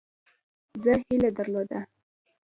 زه 0.83 0.91
هیله 1.03 1.29
درلوده. 1.37 1.79